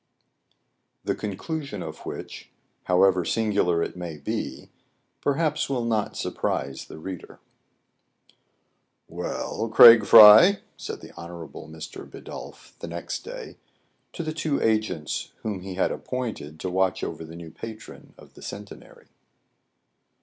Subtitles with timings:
[1.03, 2.49] THE CONCLUSION OF WHICH,
[2.85, 4.71] HOWEVER SINGULAR IT MAY BE,
[5.21, 7.39] PERHAPS WILL NOT SURPRISE THE READER.
[9.07, 10.61] Well, Craig Fry?
[10.69, 12.09] *' said the Honorable Mr.
[12.09, 13.57] Bidulph, the next day,
[14.13, 18.33] to the two agents whom he had appointed to watch over the new patron of
[18.33, 19.05] the Centenary.